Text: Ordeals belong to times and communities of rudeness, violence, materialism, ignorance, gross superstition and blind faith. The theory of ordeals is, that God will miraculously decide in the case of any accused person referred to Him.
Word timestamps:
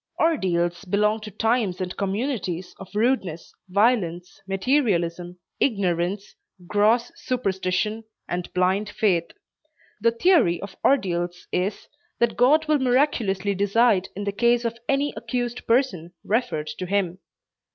Ordeals 0.19 0.83
belong 0.85 1.19
to 1.19 1.29
times 1.29 1.79
and 1.79 1.95
communities 1.95 2.73
of 2.79 2.89
rudeness, 2.95 3.53
violence, 3.69 4.41
materialism, 4.47 5.37
ignorance, 5.59 6.33
gross 6.65 7.11
superstition 7.15 8.05
and 8.27 8.51
blind 8.53 8.89
faith. 8.89 9.29
The 10.01 10.09
theory 10.09 10.59
of 10.59 10.75
ordeals 10.83 11.47
is, 11.51 11.87
that 12.17 12.35
God 12.35 12.67
will 12.67 12.79
miraculously 12.79 13.53
decide 13.53 14.09
in 14.15 14.23
the 14.23 14.31
case 14.31 14.65
of 14.65 14.79
any 14.89 15.13
accused 15.15 15.67
person 15.67 16.13
referred 16.23 16.71
to 16.79 16.87
Him. 16.87 17.19